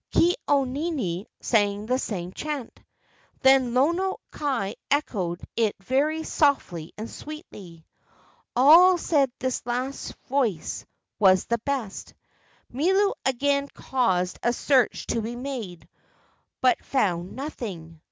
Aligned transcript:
Ke 0.17 0.33
au 0.47 0.63
nini 0.63 1.27
sang 1.41 1.85
the 1.85 1.99
same 1.99 2.31
chant. 2.33 2.79
Then 3.43 3.75
Lono 3.75 4.17
kai 4.31 4.73
echoed 4.89 5.41
it 5.55 5.75
very 5.79 6.23
softly 6.23 6.91
and 6.97 7.07
sweetly. 7.07 7.85
All 8.55 8.97
said 8.97 9.31
this 9.37 9.63
last 9.63 10.15
voice 10.27 10.87
was 11.19 11.45
the 11.45 11.59
best. 11.59 12.15
Milu 12.73 13.13
again 13.25 13.67
caused 13.75 14.39
a 14.41 14.53
search 14.53 15.05
to 15.05 15.21
be 15.21 15.35
made, 15.35 15.87
but 16.61 16.83
found 16.83 17.33
nothing. 17.35 17.99